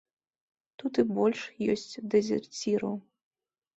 [0.83, 1.39] Тут і больш
[1.75, 2.95] ёсць дэзерціраў.